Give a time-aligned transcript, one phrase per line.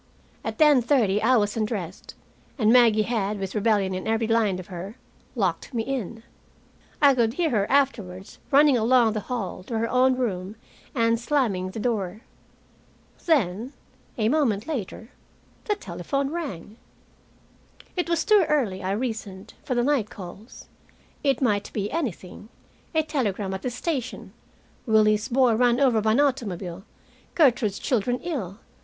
[0.43, 2.15] At ten thirty I was undressed,
[2.57, 4.95] and Maggie had, with rebellion in every line of her,
[5.35, 6.23] locked me in.
[6.99, 10.55] I could hear her, afterwards running along the hall to her own room
[10.95, 12.21] and slamming the door.
[13.27, 13.73] Then,
[14.17, 15.09] a moment later,
[15.65, 16.77] the telephone rang.
[17.95, 20.65] It was too early, I reasoned, for the night calls.
[21.23, 22.49] It might be anything,
[22.95, 24.33] a telegram at the station,
[24.87, 26.85] Willie's boy run over by an automobile,
[27.35, 28.57] Gertrude's children ill.